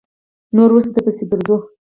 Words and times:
نور 0.55 0.69
وروسته 0.71 0.91
درپسې 0.95 1.23
درځو. 1.29 1.55